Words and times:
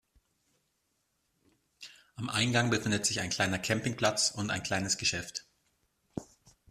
Am 2.15 2.27
Eingang 2.31 2.71
befindet 2.71 3.05
sich 3.05 3.19
ein 3.19 3.29
kleiner 3.29 3.59
Campingplatz 3.59 4.31
und 4.31 4.49
ein 4.49 4.63
kleines 4.63 4.97
Geschäft. 4.97 5.45